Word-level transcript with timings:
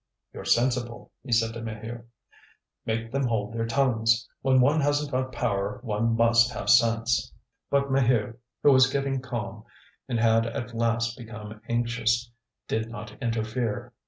"You're 0.33 0.45
sensible," 0.45 1.11
he 1.23 1.31
said 1.31 1.53
to 1.53 1.61
Maheu; 1.61 2.05
"make 2.87 3.11
them 3.11 3.27
hold 3.27 3.53
their 3.53 3.67
tongues. 3.67 4.27
When 4.41 4.59
one 4.59 4.81
hasn't 4.81 5.11
got 5.11 5.31
power 5.31 5.79
one 5.83 6.15
must 6.17 6.51
have 6.53 6.71
sense." 6.71 7.31
But 7.69 7.91
Maheu, 7.91 8.35
who 8.63 8.71
was 8.71 8.91
getting 8.91 9.21
calm, 9.21 9.63
and 10.09 10.19
had 10.19 10.47
at 10.47 10.73
last 10.73 11.15
become 11.19 11.61
anxious, 11.69 12.31
did 12.67 12.89
not 12.89 13.15
interfere. 13.21 13.93